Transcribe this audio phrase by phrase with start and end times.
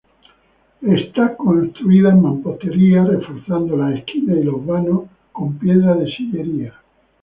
[0.97, 6.73] Está construida en mampostería reforzando las esquinas y los vanos con piedra de sillería.